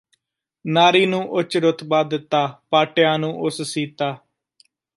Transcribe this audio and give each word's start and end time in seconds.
ਨਾਰੀ 0.65 1.05
ਨੂੰ 1.05 1.21
ਉੱਚ 1.29 1.57
ਰੁਤਬਾ 1.57 2.01
ਦਿੱਤਾ 2.03 2.45
ਪਾਟਿਆਂ 2.69 3.17
ਨੂੰ 3.19 3.33
ਉਸ 3.41 3.61
ਸੀਤਾ 3.61 4.15